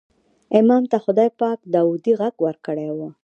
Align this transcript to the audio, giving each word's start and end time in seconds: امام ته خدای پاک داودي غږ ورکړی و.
امام 0.59 0.83
ته 0.91 0.97
خدای 1.05 1.29
پاک 1.39 1.59
داودي 1.73 2.13
غږ 2.19 2.35
ورکړی 2.45 2.87
و. 2.93 2.99